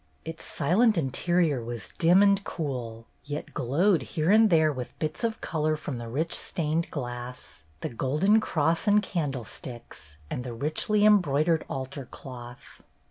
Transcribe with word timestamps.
Its 0.25 0.43
silent 0.43 0.97
interior 0.97 1.63
was 1.63 1.89
dim 1.99 2.23
and 2.23 2.43
cool, 2.43 3.05
yet 3.23 3.53
glowed 3.53 4.01
here 4.01 4.31
and 4.31 4.49
there 4.49 4.73
with 4.73 4.97
bits 4.97 5.23
of 5.23 5.39
color 5.41 5.77
from 5.77 5.99
the 5.99 6.07
rich 6.07 6.33
stained 6.35 6.89
glass, 6.89 7.61
the 7.81 7.89
golden 7.89 8.39
cross 8.39 8.87
and 8.87 9.03
candlesticks, 9.03 10.17
and 10.27 10.43
the 10.43 10.55
richly 10.55 11.05
embroidered 11.05 11.63
altar 11.69 12.05
cloth. 12.05 12.81